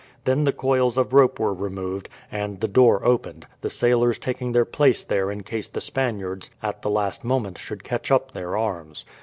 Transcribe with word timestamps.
Then 0.23 0.45
the 0.45 0.51
coils 0.51 0.97
of 0.97 1.13
rope 1.13 1.39
were 1.39 1.53
removed, 1.53 2.09
and 2.31 2.59
the 2.59 2.67
door 2.67 3.05
opened, 3.05 3.45
the 3.61 3.69
sailors 3.69 4.17
taking 4.17 4.51
their 4.51 4.65
place 4.65 5.03
there 5.03 5.29
in 5.29 5.43
case 5.43 5.69
the 5.69 5.79
Spaniards 5.79 6.49
at 6.63 6.81
the 6.81 6.89
last 6.89 7.23
moment 7.23 7.59
should 7.59 7.83
catch 7.83 8.09
up 8.09 8.31
their 8.31 8.57
arms. 8.57 9.05